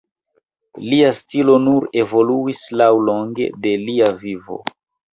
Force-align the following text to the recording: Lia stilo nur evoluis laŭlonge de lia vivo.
Lia 0.93 1.11
stilo 1.19 1.59
nur 1.67 1.87
evoluis 2.05 2.65
laŭlonge 2.83 3.55
de 3.67 3.79
lia 3.87 4.13
vivo. 4.27 4.63